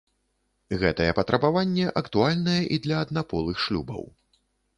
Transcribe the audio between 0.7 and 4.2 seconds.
Гэтае патрабаванне актуальнае і для аднаполых шлюбаў.